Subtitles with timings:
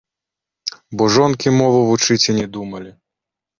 [1.01, 2.93] Бо жонкі мову вучыць і не думалі.